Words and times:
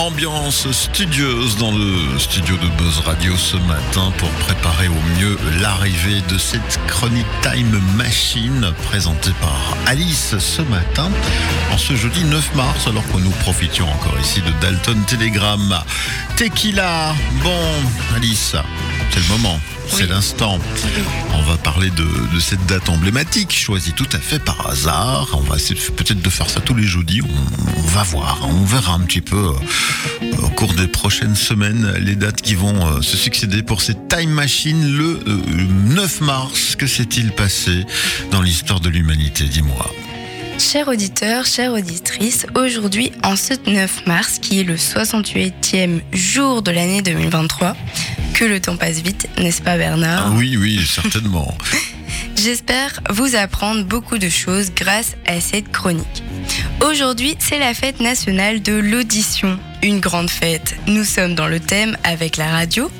Ambiance 0.00 0.72
studieuse 0.72 1.58
dans 1.58 1.72
le 1.72 2.18
studio 2.18 2.56
de 2.56 2.68
Buzz 2.78 3.00
Radio 3.00 3.36
ce 3.36 3.58
matin 3.58 4.10
pour 4.16 4.30
préparer 4.30 4.88
au 4.88 5.18
mieux 5.18 5.36
l'arrivée 5.60 6.22
de 6.26 6.38
cette 6.38 6.80
Chronic 6.86 7.26
Time 7.42 7.78
Machine 7.96 8.72
présentée 8.84 9.32
par 9.42 9.76
Alice 9.86 10.38
ce 10.38 10.62
matin 10.62 11.10
en 11.70 11.76
ce 11.76 11.94
jeudi 11.96 12.24
9 12.24 12.54
mars 12.54 12.86
alors 12.86 13.06
que 13.08 13.18
nous 13.18 13.30
profitions 13.42 13.92
encore 13.92 14.18
ici 14.18 14.40
de 14.40 14.50
Dalton 14.62 15.02
Telegram. 15.06 15.82
Tequila, 16.34 17.14
bon 17.42 18.16
Alice, 18.16 18.56
c'est 19.10 19.20
le 19.20 19.28
moment. 19.28 19.58
C'est 19.88 20.06
l'instant. 20.06 20.58
On 21.34 21.42
va 21.42 21.56
parler 21.56 21.90
de, 21.90 22.04
de, 22.34 22.40
cette 22.40 22.64
date 22.66 22.88
emblématique, 22.88 23.52
choisie 23.52 23.92
tout 23.92 24.08
à 24.12 24.18
fait 24.18 24.38
par 24.38 24.68
hasard. 24.68 25.28
On 25.32 25.40
va 25.40 25.56
essayer 25.56 25.78
peut-être 25.96 26.22
de 26.22 26.30
faire 26.30 26.48
ça 26.48 26.60
tous 26.60 26.74
les 26.74 26.84
jeudis. 26.84 27.20
On, 27.22 27.78
on, 27.78 27.82
va 27.82 28.02
voir, 28.04 28.38
on 28.44 28.64
verra 28.64 28.94
un 28.94 29.00
petit 29.00 29.20
peu 29.20 29.36
euh, 29.52 30.36
au 30.42 30.48
cours 30.50 30.74
des 30.74 30.86
prochaines 30.86 31.34
semaines 31.34 31.92
les 31.98 32.14
dates 32.14 32.40
qui 32.40 32.54
vont 32.54 32.86
euh, 32.86 33.02
se 33.02 33.16
succéder 33.16 33.62
pour 33.62 33.82
cette 33.82 34.08
Time 34.08 34.30
Machine 34.30 34.96
le 34.96 35.20
euh, 35.26 35.38
9 35.86 36.20
mars. 36.20 36.76
Que 36.76 36.86
s'est-il 36.86 37.32
passé 37.32 37.84
dans 38.30 38.42
l'histoire 38.42 38.80
de 38.80 38.88
l'humanité 38.88 39.44
Dis-moi. 39.44 39.90
Chers 40.60 40.88
auditeurs, 40.88 41.46
chères 41.46 41.72
auditrices, 41.72 42.46
aujourd'hui, 42.54 43.12
en 43.24 43.34
ce 43.34 43.54
9 43.66 44.06
mars, 44.06 44.38
qui 44.38 44.60
est 44.60 44.64
le 44.64 44.76
68e 44.76 46.00
jour 46.12 46.60
de 46.60 46.70
l'année 46.70 47.00
2023, 47.00 47.74
que 48.40 48.46
le 48.46 48.58
temps 48.58 48.78
passe 48.78 49.02
vite, 49.02 49.28
n'est-ce 49.36 49.60
pas 49.60 49.76
Bernard 49.76 50.28
ah 50.28 50.34
Oui, 50.34 50.56
oui, 50.56 50.80
certainement. 50.86 51.54
J'espère 52.36 52.98
vous 53.10 53.36
apprendre 53.36 53.84
beaucoup 53.84 54.16
de 54.16 54.30
choses 54.30 54.70
grâce 54.74 55.14
à 55.26 55.42
cette 55.42 55.70
chronique. 55.70 56.22
Aujourd'hui, 56.80 57.36
c'est 57.38 57.58
la 57.58 57.74
fête 57.74 58.00
nationale 58.00 58.62
de 58.62 58.72
l'audition, 58.72 59.58
une 59.82 60.00
grande 60.00 60.30
fête. 60.30 60.74
Nous 60.86 61.04
sommes 61.04 61.34
dans 61.34 61.48
le 61.48 61.60
thème 61.60 61.98
avec 62.02 62.38
la 62.38 62.48
radio. 62.48 62.90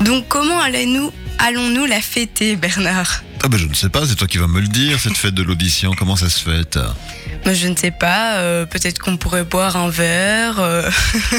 Donc 0.00 0.26
comment 0.26 0.58
allons-nous 0.58 1.12
allons-nous 1.38 1.86
la 1.86 2.00
fêter, 2.00 2.56
Bernard? 2.56 3.22
Ah 3.44 3.48
ben 3.48 3.56
je 3.56 3.66
ne 3.66 3.74
sais 3.74 3.90
pas, 3.90 4.04
c'est 4.04 4.16
toi 4.16 4.26
qui 4.26 4.38
vas 4.38 4.48
me 4.48 4.60
le 4.60 4.66
dire, 4.66 4.98
cette 4.98 5.16
fête 5.16 5.34
de 5.34 5.44
l'audition, 5.44 5.92
comment 5.96 6.16
ça 6.16 6.28
se 6.28 6.40
fête? 6.40 6.76
Je 7.46 7.68
ne 7.68 7.76
sais 7.76 7.92
pas, 7.92 8.38
euh, 8.38 8.66
peut-être 8.66 8.98
qu'on 8.98 9.16
pourrait 9.16 9.44
boire 9.44 9.76
un 9.76 9.90
verre. 9.90 10.58
Euh... 10.58 10.90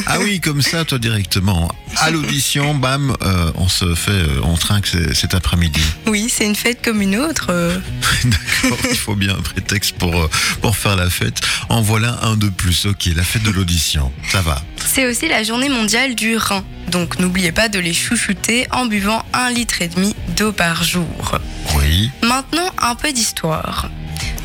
ah 0.06 0.20
oui, 0.20 0.40
comme 0.40 0.62
ça, 0.62 0.86
toi 0.86 0.98
directement. 0.98 1.70
À 1.98 2.12
l'audition, 2.12 2.76
bam, 2.76 3.16
euh, 3.22 3.52
on 3.56 3.68
se 3.68 3.94
fait, 3.96 4.12
euh, 4.12 4.40
on 4.44 4.56
trinque 4.56 4.88
cet 5.14 5.34
après-midi. 5.34 5.82
Oui, 6.08 6.28
c'est 6.30 6.46
une 6.46 6.56
fête 6.56 6.82
comme 6.84 7.02
une 7.02 7.18
autre. 7.18 7.48
euh. 7.50 7.78
D'accord, 8.24 8.78
il 8.90 8.96
faut 8.98 9.16
bien 9.16 9.34
un 9.36 9.42
prétexte 9.42 9.98
pour, 9.98 10.30
pour 10.62 10.78
faire 10.78 10.96
la 10.96 11.10
fête. 11.10 11.42
En 11.68 11.82
voilà 11.82 12.20
un 12.22 12.36
de 12.38 12.48
plus, 12.50 12.86
ok, 12.86 13.10
la 13.16 13.24
fête 13.24 13.44
de 13.44 13.52
l'audition, 13.52 14.12
ça 14.32 14.42
va. 14.42 14.62
C'est 14.86 15.06
aussi 15.08 15.28
la 15.28 15.44
journée 15.44 15.70
mondiale 15.70 16.16
du 16.16 16.38
rein. 16.38 16.64
Donc 16.90 17.20
n'oubliez 17.20 17.52
pas 17.52 17.70
de 17.70 17.80
les 17.80 17.94
chouchouter 17.94 18.68
en 18.72 18.86
buvant 18.86 19.24
un 19.34 19.50
litre 19.52 19.82
et 19.82 19.88
demi 19.90 20.16
d'eau 20.38 20.52
par 20.52 20.84
jour. 20.84 21.38
Oui. 21.76 22.10
Maintenant, 22.24 22.72
un 22.82 22.96
peu 22.96 23.12
d'histoire. 23.12 23.90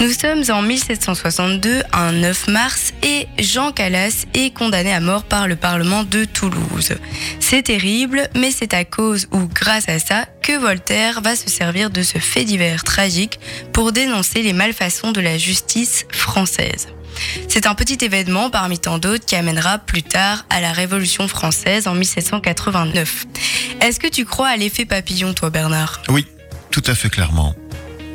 Nous 0.04 0.12
sommes 0.12 0.44
en 0.54 0.60
1762, 0.60 1.82
un 1.94 2.12
9 2.12 2.48
mars, 2.48 2.92
et 3.02 3.26
Jean 3.38 3.72
Calas 3.72 4.26
est 4.34 4.54
condamné 4.54 4.92
à 4.92 5.00
mort 5.00 5.22
par 5.24 5.48
le 5.48 5.56
Parlement 5.56 6.04
de 6.04 6.26
Toulouse. 6.26 6.92
C'est 7.40 7.62
terrible, 7.62 8.28
mais 8.34 8.50
c'est 8.50 8.74
à 8.74 8.84
cause 8.84 9.28
ou 9.32 9.46
grâce 9.46 9.88
à 9.88 9.98
ça 9.98 10.26
que 10.42 10.58
Voltaire 10.58 11.22
va 11.22 11.34
se 11.34 11.48
servir 11.48 11.88
de 11.88 12.02
ce 12.02 12.18
fait 12.18 12.44
divers 12.44 12.84
tragique 12.84 13.40
pour 13.72 13.92
dénoncer 13.92 14.42
les 14.42 14.52
malfaçons 14.52 15.10
de 15.10 15.22
la 15.22 15.38
justice 15.38 16.04
française. 16.10 16.88
C'est 17.48 17.66
un 17.66 17.74
petit 17.74 18.04
événement 18.04 18.50
parmi 18.50 18.78
tant 18.78 18.98
d'autres 18.98 19.24
qui 19.24 19.36
amènera 19.36 19.78
plus 19.78 20.02
tard 20.02 20.44
à 20.50 20.60
la 20.60 20.72
Révolution 20.72 21.28
française 21.28 21.88
en 21.88 21.94
1789. 21.94 23.24
Est-ce 23.80 23.98
que 23.98 24.08
tu 24.08 24.26
crois 24.26 24.48
à 24.48 24.56
l'effet 24.58 24.84
papillon, 24.84 25.32
toi, 25.32 25.48
Bernard? 25.48 26.02
Oui, 26.10 26.26
tout 26.70 26.82
à 26.86 26.94
fait 26.94 27.08
clairement. 27.08 27.54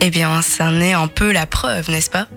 Eh 0.02 0.10
bien, 0.12 0.42
ça 0.42 0.66
en 0.70 0.80
est 0.80 0.94
un 0.94 1.08
peu 1.08 1.32
la 1.32 1.46
preuve, 1.46 1.90
n'est-ce 1.90 2.10
pas? 2.10 2.28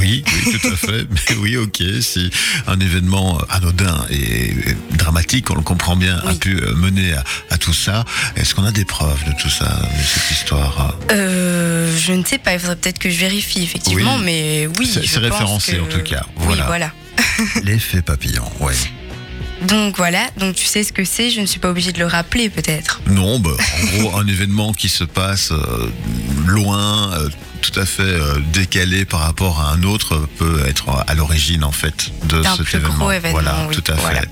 Oui, 0.00 0.24
oui, 0.26 0.58
tout 0.60 0.68
à 0.68 0.76
fait. 0.76 1.06
Mais 1.10 1.36
oui, 1.38 1.56
ok, 1.56 1.80
si 2.00 2.30
un 2.66 2.78
événement 2.80 3.38
anodin 3.48 4.04
et 4.10 4.52
dramatique, 4.96 5.50
on 5.50 5.54
le 5.54 5.60
comprend 5.62 5.94
bien, 5.96 6.20
Oui. 6.24 6.32
a 6.32 6.34
pu 6.34 6.56
euh, 6.60 6.74
mener 6.74 7.12
à, 7.12 7.22
à 7.50 7.58
tout 7.58 7.72
ça, 7.74 8.04
est-ce 8.34 8.54
qu'on 8.54 8.64
a 8.64 8.72
des 8.72 8.84
preuves 8.84 9.22
de 9.24 9.32
tout 9.40 9.48
ça, 9.50 9.66
de 9.66 10.02
cette 10.02 10.30
histoire 10.32 10.96
euh, 11.12 11.96
Je 11.96 12.12
ne 12.12 12.24
sais 12.24 12.38
pas, 12.38 12.54
il 12.54 12.58
faudrait 12.58 12.76
peut-être 12.76 12.98
que 12.98 13.10
je 13.10 13.18
vérifie, 13.20 13.62
effectivement, 13.62 14.16
Oui. 14.16 14.22
mais 14.24 14.68
oui. 14.78 14.90
C'est- 14.92 15.18
référencé, 15.18 15.76
que- 15.76 15.82
en 15.82 15.86
tout 15.86 16.02
cas. 16.02 16.24
Oui, 16.38 16.44
Voilà. 16.46 16.66
voilà. 16.66 16.92
L'effet 17.62 18.02
papillon, 18.02 18.44
ouais. 18.60 18.74
Donc 19.62 19.96
voilà, 19.96 20.28
donc 20.36 20.54
tu 20.54 20.64
sais 20.66 20.82
ce 20.84 20.92
que 20.92 21.04
c'est, 21.04 21.30
je 21.30 21.40
ne 21.40 21.46
suis 21.46 21.58
pas 21.58 21.70
obligée 21.70 21.92
de 21.92 21.98
le 21.98 22.06
rappeler, 22.06 22.50
peut-être. 22.50 23.00
Non, 23.06 23.38
bah, 23.38 23.50
en 23.82 23.86
gros, 24.02 24.16
un 24.18 24.26
événement 24.26 24.72
qui 24.72 24.88
se 24.88 25.04
passe 25.04 25.50
euh, 25.50 25.90
loin, 26.46 27.12
euh, 27.14 27.28
tout 27.62 27.78
à 27.80 27.86
fait 27.86 28.02
euh, 28.02 28.38
décalé 28.52 29.04
par 29.06 29.20
rapport 29.20 29.60
à 29.60 29.72
un 29.72 29.82
autre, 29.82 30.28
peut 30.38 30.62
être 30.68 30.90
à 31.06 31.14
l'origine, 31.14 31.64
en 31.64 31.72
fait, 31.72 32.10
de 32.28 32.42
D'un 32.42 32.56
cet 32.56 32.66
plus 32.66 32.76
événement. 32.76 32.96
gros 32.98 33.12
événement, 33.12 33.40
Voilà, 33.40 33.66
oui, 33.68 33.74
tout 33.74 33.92
à 33.92 33.94
voilà. 33.96 34.20
fait. 34.20 34.28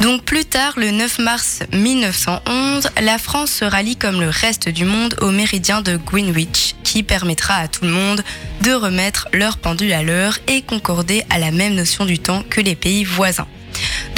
Donc 0.00 0.22
plus 0.24 0.44
tard, 0.44 0.74
le 0.76 0.92
9 0.92 1.18
mars 1.18 1.62
1911, 1.72 2.88
la 3.02 3.18
France 3.18 3.50
se 3.50 3.64
rallie 3.64 3.96
comme 3.96 4.20
le 4.20 4.28
reste 4.28 4.68
du 4.68 4.84
monde 4.84 5.16
au 5.20 5.32
méridien 5.32 5.82
de 5.82 5.96
Greenwich, 5.96 6.76
qui 6.84 7.02
permettra 7.02 7.54
à 7.54 7.68
tout 7.68 7.84
le 7.84 7.90
monde 7.90 8.22
de 8.62 8.70
remettre 8.72 9.28
leur 9.32 9.58
pendule 9.58 9.92
à 9.92 10.04
l'heure 10.04 10.38
et 10.46 10.62
concorder 10.62 11.24
à 11.30 11.38
la 11.38 11.50
même 11.50 11.74
notion 11.74 12.04
du 12.04 12.20
temps 12.20 12.44
que 12.48 12.60
les 12.60 12.76
pays 12.76 13.02
voisins. 13.02 13.48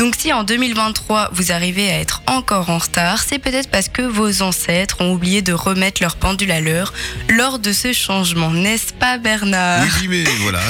Donc 0.00 0.15
si 0.19 0.33
en 0.33 0.44
2023 0.44 1.28
vous 1.34 1.53
arrivez 1.53 1.91
à 1.93 1.99
être 1.99 2.22
encore 2.27 2.71
en 2.71 2.78
retard, 2.78 3.22
c'est 3.22 3.38
peut-être 3.38 3.69
parce 3.69 3.91
que 3.91 4.00
vos 4.00 4.41
ancêtres 4.41 5.03
ont 5.03 5.12
oublié 5.12 5.43
de 5.43 5.53
remettre 5.53 6.00
leur 6.00 6.16
pendule 6.16 6.50
à 6.53 6.62
l'heure 6.62 6.94
lors 7.28 7.59
de 7.59 7.71
ce 7.75 7.93
changement, 7.93 8.50
n'est-ce 8.50 8.94
pas 8.94 9.19
Bernard? 9.19 9.84
Oui, 10.00 10.09
mais 10.09 10.25
voilà, 10.41 10.60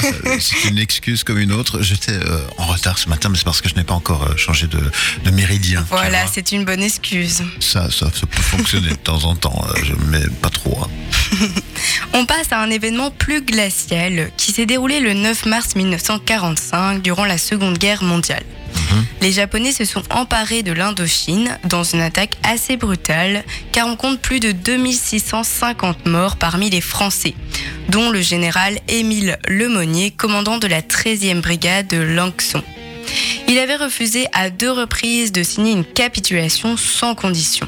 c'est 0.41 0.67
une 0.67 0.77
excuse 0.77 1.23
comme 1.23 1.37
une 1.37 1.53
autre. 1.53 1.81
J'étais 1.81 2.11
euh, 2.11 2.41
en 2.57 2.65
retard 2.65 2.97
ce 2.97 3.07
matin, 3.07 3.29
mais 3.29 3.37
c'est 3.37 3.45
parce 3.45 3.61
que 3.61 3.69
je 3.69 3.75
n'ai 3.75 3.85
pas 3.85 3.93
encore 3.93 4.23
euh, 4.23 4.35
changé 4.35 4.67
de, 4.67 4.81
de 5.23 5.31
méridien. 5.31 5.85
Voilà, 5.89 6.27
c'est 6.27 6.51
une 6.51 6.65
bonne 6.65 6.83
excuse. 6.83 7.41
ça, 7.61 7.89
ça, 7.89 8.07
ça 8.13 8.27
peut 8.29 8.41
fonctionner 8.41 8.89
de 8.89 8.95
temps 8.95 9.23
en 9.23 9.35
temps, 9.37 9.63
euh, 9.69 9.79
je, 9.81 9.93
mais 10.09 10.27
pas 10.41 10.49
trop. 10.49 10.77
hein. 10.83 10.89
On 12.13 12.25
passe 12.25 12.51
à 12.51 12.59
un 12.59 12.69
événement 12.69 13.11
plus 13.11 13.41
glacial 13.41 14.29
qui 14.35 14.51
s'est 14.51 14.65
déroulé 14.65 14.99
le 14.99 15.13
9 15.13 15.45
mars 15.45 15.75
1945 15.77 17.01
durant 17.01 17.23
la 17.23 17.37
Seconde 17.37 17.77
Guerre 17.77 18.03
mondiale. 18.03 18.43
Mhm. 18.73 19.05
Les 19.21 19.31
Japonais 19.31 19.71
se 19.71 19.85
sont 19.85 20.03
emparés 20.11 20.63
de 20.63 20.71
l'Indochine 20.71 21.57
dans 21.65 21.83
une 21.83 22.01
attaque 22.01 22.37
assez 22.43 22.77
brutale 22.77 23.43
car 23.71 23.87
on 23.87 23.95
compte 23.95 24.19
plus 24.19 24.39
de 24.39 24.51
2650 24.51 26.05
morts 26.05 26.37
parmi 26.37 26.69
les 26.69 26.81
Français, 26.81 27.35
dont 27.89 28.09
le 28.09 28.21
général 28.21 28.79
Émile 28.87 29.37
Lemonnier, 29.47 30.11
commandant 30.11 30.57
de 30.57 30.67
la 30.67 30.81
13e 30.81 31.41
brigade 31.41 31.87
de 31.87 31.97
Lanxon. 31.97 32.63
Il 33.47 33.57
avait 33.59 33.75
refusé 33.75 34.27
à 34.33 34.49
deux 34.49 34.71
reprises 34.71 35.31
de 35.31 35.43
signer 35.43 35.73
une 35.73 35.85
capitulation 35.85 36.77
sans 36.77 37.15
condition. 37.15 37.67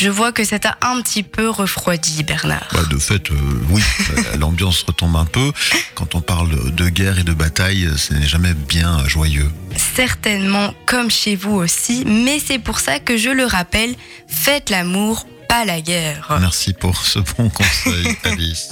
Je 0.00 0.08
vois 0.08 0.32
que 0.32 0.44
ça 0.44 0.58
t'a 0.58 0.78
un 0.80 1.02
petit 1.02 1.22
peu 1.22 1.50
refroidi, 1.50 2.22
Bernard. 2.22 2.66
Bah, 2.72 2.84
de 2.88 2.96
fait, 2.96 3.30
euh, 3.30 3.34
oui, 3.68 3.82
l'ambiance 4.38 4.82
retombe 4.84 5.14
un 5.14 5.26
peu. 5.26 5.52
Quand 5.94 6.14
on 6.14 6.22
parle 6.22 6.74
de 6.74 6.88
guerre 6.88 7.18
et 7.18 7.22
de 7.22 7.34
bataille, 7.34 7.86
ce 7.98 8.14
n'est 8.14 8.26
jamais 8.26 8.54
bien 8.54 9.06
joyeux. 9.06 9.50
Certainement 9.76 10.72
comme 10.86 11.10
chez 11.10 11.36
vous 11.36 11.54
aussi, 11.54 12.04
mais 12.06 12.40
c'est 12.40 12.58
pour 12.58 12.80
ça 12.80 12.98
que 12.98 13.18
je 13.18 13.28
le 13.28 13.44
rappelle, 13.44 13.94
faites 14.26 14.70
l'amour, 14.70 15.26
pas 15.50 15.64
la 15.64 15.80
guerre. 15.80 16.38
Merci 16.40 16.72
pour 16.72 17.04
ce 17.04 17.18
bon 17.18 17.48
conseil, 17.50 18.16
Alice. 18.24 18.68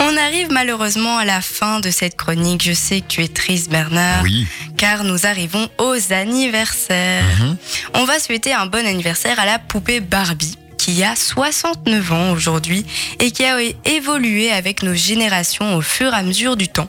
On 0.00 0.16
arrive 0.16 0.48
malheureusement 0.50 1.16
à 1.16 1.24
la 1.24 1.40
fin 1.40 1.78
de 1.78 1.90
cette 1.92 2.16
chronique. 2.16 2.62
Je 2.64 2.72
sais 2.72 3.00
que 3.02 3.06
tu 3.06 3.22
es 3.22 3.28
triste 3.28 3.70
Bernard, 3.70 4.22
Oui. 4.24 4.44
car 4.76 5.04
nous 5.04 5.26
arrivons 5.26 5.68
aux 5.78 6.12
anniversaires. 6.12 7.24
Mhm. 7.40 7.56
On 7.94 8.04
va 8.04 8.18
souhaiter 8.18 8.52
un 8.52 8.66
bon 8.66 8.84
anniversaire 8.84 9.38
à 9.38 9.46
la 9.46 9.60
poupée 9.60 10.00
Barbie 10.00 10.58
qui 10.76 11.04
a 11.04 11.14
69 11.14 12.12
ans 12.12 12.32
aujourd'hui 12.32 12.84
et 13.20 13.30
qui 13.30 13.44
a 13.44 13.58
évolué 13.84 14.50
avec 14.50 14.82
nos 14.82 14.94
générations 14.94 15.76
au 15.76 15.82
fur 15.82 16.12
et 16.12 16.16
à 16.16 16.22
mesure 16.22 16.56
du 16.56 16.66
temps. 16.68 16.88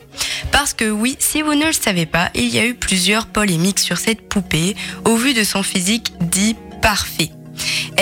Parce 0.50 0.74
que 0.74 0.90
oui, 0.90 1.16
si 1.20 1.42
vous 1.42 1.54
ne 1.54 1.66
le 1.66 1.72
savez 1.72 2.06
pas, 2.06 2.30
il 2.34 2.48
y 2.48 2.58
a 2.58 2.64
eu 2.66 2.74
plusieurs 2.74 3.26
polémiques 3.26 3.80
sur 3.80 3.98
cette 3.98 4.28
poupée 4.28 4.74
au 5.04 5.16
vu 5.16 5.34
de 5.34 5.44
son 5.44 5.62
physique 5.62 6.12
dit 6.20 6.56
parfait. 6.82 7.30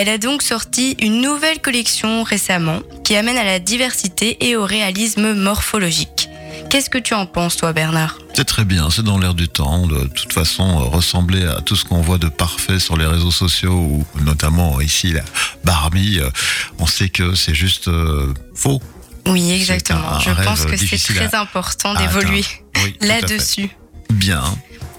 Elle 0.01 0.09
a 0.11 0.17
donc 0.19 0.43
sorti 0.43 0.93
une 1.01 1.21
nouvelle 1.21 1.61
collection 1.61 2.23
récemment 2.23 2.83
qui 3.03 3.17
amène 3.17 3.37
à 3.37 3.43
la 3.43 3.59
diversité 3.59 4.49
et 4.49 4.55
au 4.55 4.65
réalisme 4.65 5.33
morphologique. 5.33 6.29
Qu'est-ce 6.71 6.89
que 6.89 6.99
tu 6.99 7.15
en 7.15 7.27
penses 7.27 7.57
toi 7.57 7.73
Bernard? 7.73 8.17
C'est 8.33 8.45
très 8.45 8.65
bien, 8.65 8.91
c'est 8.91 9.03
dans 9.03 9.19
l'air 9.19 9.35
du 9.35 9.49
temps. 9.49 9.89
De 9.89 10.07
toute 10.07 10.33
façon, 10.33 10.63
euh, 10.63 10.85
ressembler 10.85 11.45
à 11.45 11.63
tout 11.63 11.75
ce 11.75 11.85
qu'on 11.85 12.01
voit 12.01 12.19
de 12.19 12.29
parfait 12.29 12.79
sur 12.79 12.97
les 12.97 13.07
réseaux 13.07 13.33
sociaux, 13.33 13.73
ou 13.75 14.07
notamment 14.21 14.81
ici 14.81 15.13
la 15.13 15.23
Barbie, 15.65 16.21
euh, 16.21 16.31
on 16.79 16.87
sait 16.87 17.09
que 17.09 17.35
c'est 17.35 17.55
juste 17.55 17.89
euh, 17.89 18.33
faux. 18.55 18.81
Oui, 19.27 19.51
exactement. 19.51 20.13
un 20.13 20.21
Je 20.21 20.31
pense 20.31 20.65
que 20.65 20.77
c'est 20.77 20.97
très 21.13 21.35
à- 21.35 21.41
important 21.41 21.95
d'évoluer. 21.95 22.45
Oui, 22.85 22.95
là-dessus. 23.01 23.69
Bien. 24.11 24.45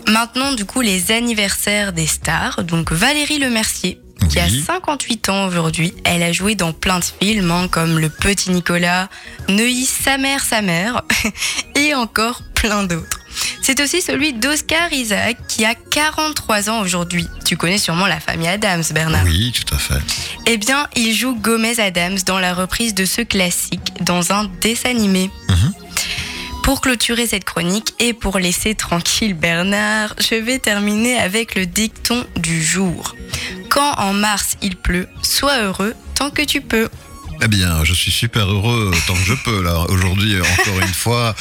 Maintenant, 0.09 0.51
du 0.51 0.65
coup, 0.65 0.81
les 0.81 1.13
anniversaires 1.13 1.93
des 1.93 2.07
stars. 2.07 2.65
Donc 2.65 2.91
Valérie 2.91 3.39
Lemercier, 3.39 3.99
qui 4.29 4.39
a 4.39 4.45
Oui. 4.45 4.63
58 4.65 5.29
ans 5.29 5.47
aujourd'hui. 5.47 5.93
Elle 6.05 6.23
a 6.23 6.31
joué 6.31 6.55
dans 6.55 6.71
plein 6.71 6.99
de 6.99 7.05
films, 7.21 7.51
hein, 7.51 7.67
comme 7.69 7.99
Le 7.99 8.09
Petit 8.09 8.51
Nicolas, 8.51 9.09
Neuilly, 9.47 9.85
sa 9.85 10.17
mère, 10.17 10.43
sa 10.43 10.61
mère, 10.61 11.01
et 11.75 11.93
encore 11.95 12.41
plein 12.55 12.83
d'autres. 12.83 13.19
C'est 13.61 13.79
aussi 13.81 14.01
celui 14.01 14.33
d'Oscar 14.33 14.91
Isaac, 14.91 15.37
qui 15.47 15.65
a 15.65 15.75
43 15.75 16.69
ans 16.69 16.81
aujourd'hui. 16.81 17.27
Tu 17.45 17.57
connais 17.57 17.77
sûrement 17.77 18.07
la 18.07 18.19
famille 18.19 18.47
Adams, 18.47 18.83
Bernard. 18.91 19.23
Oui, 19.25 19.51
tout 19.53 19.73
à 19.73 19.77
fait. 19.77 19.99
Eh 20.45 20.57
bien, 20.57 20.87
il 20.95 21.13
joue 21.13 21.35
Gomez 21.35 21.79
Adams 21.79 22.17
dans 22.25 22.39
la 22.39 22.53
reprise 22.53 22.93
de 22.93 23.05
ce 23.05 23.21
classique 23.21 23.93
dans 24.01 24.31
un 24.31 24.45
dessin 24.61 24.89
animé. 24.89 25.29
Mhm. 25.49 25.73
Pour 26.63 26.81
clôturer 26.81 27.25
cette 27.25 27.45
chronique 27.45 27.93
et 27.99 28.13
pour 28.13 28.37
laisser 28.37 28.75
tranquille 28.75 29.33
Bernard, 29.33 30.13
je 30.19 30.35
vais 30.35 30.59
terminer 30.59 31.17
avec 31.17 31.55
le 31.55 31.65
dicton 31.65 32.25
du 32.35 32.63
jour. 32.63 33.15
Quand 33.79 33.93
en 33.97 34.11
mars 34.11 34.57
il 34.61 34.75
pleut, 34.75 35.07
sois 35.21 35.61
heureux 35.61 35.95
tant 36.13 36.31
que 36.31 36.41
tu 36.41 36.59
peux. 36.59 36.89
Eh 37.41 37.47
bien, 37.47 37.85
je 37.85 37.93
suis 37.93 38.11
super 38.11 38.51
heureux 38.51 38.91
tant 39.07 39.13
que 39.13 39.23
je 39.23 39.33
peux. 39.33 39.63
Là, 39.63 39.85
aujourd'hui, 39.87 40.35
encore 40.41 40.79
une 40.81 40.93
fois, 40.93 41.33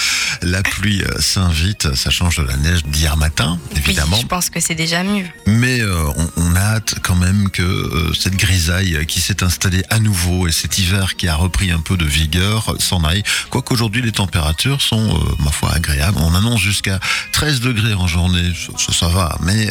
la 0.43 0.62
pluie 0.62 1.03
euh, 1.03 1.21
s'invite. 1.21 1.95
Ça 1.97 2.11
change 2.11 2.37
de 2.37 2.45
la 2.45 2.56
neige 2.56 2.85
d'hier 2.85 3.17
matin, 3.17 3.59
évidemment. 3.77 4.17
Oui, 4.17 4.23
je 4.23 4.27
pense 4.29 4.49
que 4.49 4.61
c'est 4.61 4.77
déjà 4.77 5.03
mieux. 5.03 5.25
Mais 5.47 5.81
euh, 5.81 6.05
on, 6.17 6.31
on 6.37 6.55
a 6.55 6.61
hâte 6.61 6.97
quand 7.03 7.17
même 7.17 7.50
que 7.50 7.62
euh, 7.62 8.15
cette 8.15 8.37
grisaille 8.37 9.05
qui 9.06 9.21
s'est 9.21 9.43
installée 9.43 9.83
à 9.91 9.99
nouveau 9.99 10.47
et 10.47 10.53
cet 10.53 10.79
hiver 10.79 11.17
qui 11.17 11.27
a 11.27 11.35
repris 11.35 11.73
un 11.73 11.81
peu 11.81 11.97
de 11.97 12.05
vigueur 12.05 12.77
s'en 12.79 13.03
aille. 13.03 13.25
Quoique 13.51 13.73
aujourd'hui 13.75 14.03
les 14.03 14.12
températures 14.12 14.81
sont, 14.81 15.17
euh, 15.17 15.35
ma 15.43 15.51
foi, 15.51 15.73
agréables. 15.75 16.19
On 16.21 16.35
annonce 16.35 16.61
jusqu'à 16.61 17.01
13 17.33 17.61
degrés 17.61 17.94
en 17.94 18.06
journée, 18.06 18.53
ça, 18.77 18.93
ça, 18.93 19.09
va. 19.09 19.37
Mais 19.43 19.69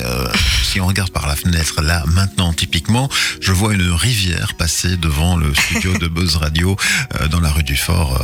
si 0.63 0.81
on 0.81 0.87
regarde 0.87 1.11
par 1.11 1.27
la 1.27 1.35
fenêtre, 1.35 1.81
là, 1.81 2.03
maintenant, 2.07 2.51
typiquement, 2.51 3.09
je 3.39 3.53
vois 3.53 3.73
une 3.73 3.91
rivière 3.91 4.55
passer 4.55 4.97
devant 4.97 5.37
le 5.37 5.53
studio 5.53 5.97
de 5.97 6.07
Buzz 6.17 6.37
Radio 6.37 6.75
euh, 7.21 7.27
dans 7.27 7.39
la 7.39 7.51
rue 7.51 7.61
du 7.61 7.75
Fort. 7.75 8.19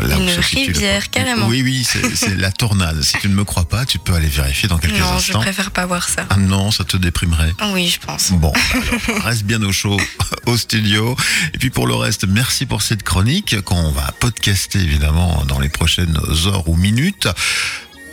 euh, 0.00 0.08
là 0.08 0.16
où 0.16 0.20
Une 0.22 0.28
se 0.30 0.40
situe 0.40 0.72
le 0.72 0.72
rivière, 0.78 1.10
carrément. 1.10 1.46
Oui, 1.46 1.60
oui, 1.62 1.86
c'est 2.14 2.36
la 2.38 2.50
tornade. 2.50 3.02
Si 3.02 3.18
tu 3.18 3.28
ne 3.28 3.34
me 3.34 3.44
crois 3.44 3.66
pas, 3.68 3.84
tu 3.84 3.98
peux 3.98 4.14
aller 4.14 4.28
vérifier 4.28 4.66
dans 4.66 4.78
quelques 4.78 4.98
non, 4.98 5.10
je 5.12 5.14
instants. 5.16 5.40
préfère 5.40 5.70
pas 5.70 5.84
voir 5.84 6.08
ça. 6.08 6.24
Ah 6.30 6.36
non, 6.38 6.70
ça 6.70 6.84
te 6.84 6.96
déprimerait. 6.96 7.52
Oui, 7.74 7.88
je 7.88 8.00
pense. 8.04 8.32
Bon, 8.32 8.52
alors, 8.72 9.24
reste 9.24 9.42
bien 9.44 9.62
au 9.62 9.72
chaud 9.72 10.00
au 10.46 10.56
studio. 10.56 11.14
Et 11.52 11.58
puis 11.58 11.68
pour 11.68 11.86
le 11.86 11.94
reste, 11.94 12.24
merci 12.26 12.64
pour 12.64 12.80
cette 12.80 13.02
chronique 13.02 13.60
qu'on 13.62 13.90
va 13.90 14.10
podcaster 14.20 14.78
évidemment 14.78 15.44
dans 15.46 15.60
les 15.60 15.68
prochaines 15.68 16.16
heures 16.46 16.66
ou 16.68 16.76
minutes. 16.76 17.28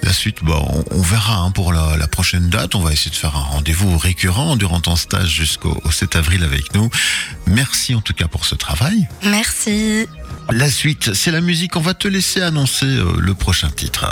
La 0.03 0.13
suite, 0.13 0.37
bah, 0.43 0.59
on, 0.61 0.83
on 0.91 1.01
verra 1.01 1.37
hein, 1.37 1.51
pour 1.51 1.73
la, 1.73 1.95
la 1.97 2.07
prochaine 2.07 2.49
date. 2.49 2.75
On 2.75 2.79
va 2.81 2.91
essayer 2.91 3.11
de 3.11 3.15
faire 3.15 3.35
un 3.35 3.41
rendez-vous 3.41 3.97
récurrent 3.97 4.55
durant 4.55 4.79
ton 4.81 4.95
stage 4.95 5.29
jusqu'au 5.29 5.79
au 5.83 5.91
7 5.91 6.15
avril 6.15 6.43
avec 6.43 6.73
nous. 6.73 6.89
Merci 7.47 7.93
en 7.95 8.01
tout 8.01 8.13
cas 8.13 8.27
pour 8.27 8.45
ce 8.45 8.55
travail. 8.55 9.07
Merci. 9.23 10.07
La 10.49 10.69
suite, 10.69 11.13
c'est 11.13 11.31
la 11.31 11.41
musique. 11.41 11.75
On 11.75 11.81
va 11.81 11.93
te 11.93 12.07
laisser 12.07 12.41
annoncer 12.41 12.85
euh, 12.85 13.13
le 13.19 13.33
prochain 13.35 13.69
titre. 13.69 14.07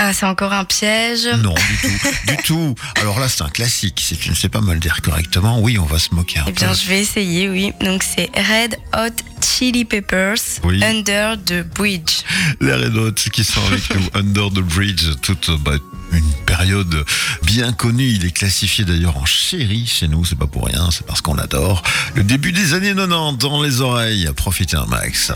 Ah, 0.00 0.12
c'est 0.12 0.26
encore 0.26 0.52
un 0.52 0.64
piège. 0.64 1.26
Non, 1.42 1.54
du 1.54 1.78
tout, 1.82 2.08
du 2.28 2.36
tout. 2.44 2.74
Alors 3.00 3.18
là, 3.18 3.28
c'est 3.28 3.42
un 3.42 3.48
classique. 3.48 4.00
Si 4.00 4.16
tu 4.16 4.30
ne 4.30 4.34
sais 4.36 4.48
pas 4.48 4.60
me 4.60 4.72
le 4.72 4.78
dire 4.78 5.02
correctement, 5.02 5.58
oui, 5.60 5.76
on 5.78 5.86
va 5.86 5.98
se 5.98 6.14
moquer 6.14 6.38
un 6.38 6.44
Eh 6.46 6.52
peu. 6.52 6.64
bien, 6.66 6.72
je 6.72 6.86
vais 6.86 7.00
essayer, 7.00 7.48
oui. 7.48 7.72
Donc, 7.80 8.04
c'est 8.04 8.30
Red 8.36 8.76
Hot 8.96 9.14
Chili 9.44 9.84
Peppers 9.84 10.36
Oui. 10.62 10.82
Under 10.84 11.36
the 11.44 11.62
Bridge. 11.74 12.18
Les 12.60 12.72
Red 12.74 12.96
Hot 12.96 13.12
qui 13.32 13.42
sont 13.42 13.60
avec 13.66 13.92
nous, 13.94 14.06
Under 14.14 14.50
the 14.50 14.60
Bridge, 14.62 15.04
toute 15.20 15.50
bah, 15.62 15.72
une 16.12 16.32
période 16.46 17.04
bien 17.42 17.72
connue. 17.72 18.06
Il 18.08 18.24
est 18.24 18.30
classifié 18.30 18.84
d'ailleurs 18.84 19.16
en 19.16 19.24
chéri 19.26 19.84
chez 19.86 20.06
nous, 20.06 20.24
c'est 20.24 20.38
pas 20.38 20.46
pour 20.46 20.66
rien, 20.66 20.90
c'est 20.92 21.06
parce 21.06 21.20
qu'on 21.22 21.34
l'adore. 21.34 21.82
Le 22.14 22.22
début 22.22 22.52
des 22.52 22.72
années 22.74 22.94
90 22.94 23.36
dans 23.38 23.62
les 23.62 23.80
oreilles, 23.80 24.30
profitez 24.36 24.76
un 24.76 24.86
max. 24.86 25.32